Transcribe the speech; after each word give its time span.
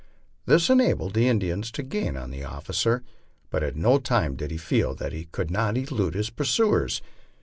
This 0.47 0.67
enabled 0.71 1.13
the 1.13 1.27
Indians 1.27 1.69
to 1.73 1.83
gain 1.83 2.17
on 2.17 2.31
the 2.31 2.43
officer, 2.43 3.03
but 3.51 3.61
at 3.61 3.75
no 3.75 3.99
time 3.99 4.35
did 4.35 4.49
he 4.49 4.57
feel 4.57 4.95
that 4.95 5.13
he 5.13 5.25
could 5.25 5.51
not 5.51 5.77
elude 5.77 6.15
his 6.15 6.31
pursuers. 6.31 7.03